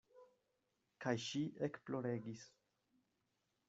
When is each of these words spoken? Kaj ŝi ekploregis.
Kaj 1.05 1.13
ŝi 1.27 1.43
ekploregis. 1.69 2.51